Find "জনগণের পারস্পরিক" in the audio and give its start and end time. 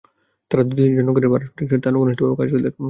0.99-1.67